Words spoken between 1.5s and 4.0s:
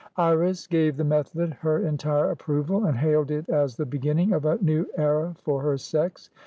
her entire approval, and hailed it as the